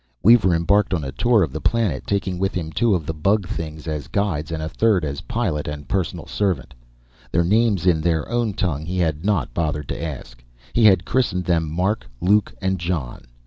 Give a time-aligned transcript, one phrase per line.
[0.23, 3.47] Weaver embarked on a tour of the planet, taking with him two of the bug
[3.47, 6.73] things as guides and a third as pilot and personal servant.
[7.31, 10.43] Their names in their own tongue he had not bothered to ask;
[10.73, 13.25] he had christened them Mark, Luke and John.